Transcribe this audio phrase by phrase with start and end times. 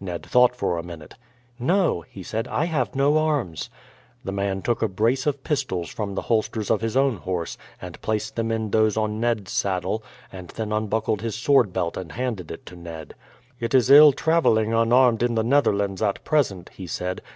[0.00, 1.14] Ned thought for a minute.
[1.60, 2.48] "No," he said.
[2.48, 3.70] "I have no arms."
[4.24, 8.02] The man took a brace of pistols from the holsters of his own horse and
[8.02, 10.02] placed them in those on Ned's saddle,
[10.32, 13.14] and then unbuckled his sword belt and handed it to Ned.
[13.60, 17.22] "It is ill travelling unarmed in the Netherlands at present," he said.